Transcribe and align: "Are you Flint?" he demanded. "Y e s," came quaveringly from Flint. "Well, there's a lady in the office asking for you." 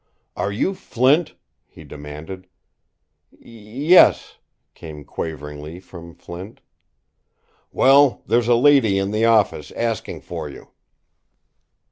"Are 0.35 0.51
you 0.51 0.73
Flint?" 0.73 1.35
he 1.67 1.83
demanded. 1.83 2.47
"Y 3.31 3.37
e 3.43 3.93
s," 3.95 4.39
came 4.73 5.03
quaveringly 5.03 5.79
from 5.79 6.15
Flint. 6.15 6.61
"Well, 7.71 8.23
there's 8.25 8.47
a 8.47 8.55
lady 8.55 8.97
in 8.97 9.11
the 9.11 9.25
office 9.25 9.69
asking 9.73 10.21
for 10.21 10.49
you." 10.49 10.69